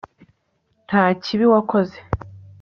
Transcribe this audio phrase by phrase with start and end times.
[0.87, 1.97] nta kibi wakoze